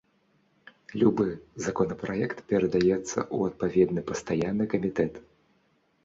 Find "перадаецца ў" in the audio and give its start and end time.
2.51-3.37